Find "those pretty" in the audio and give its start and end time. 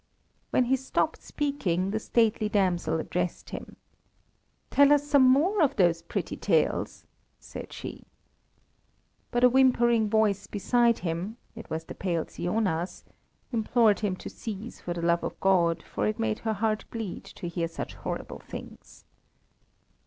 5.75-6.35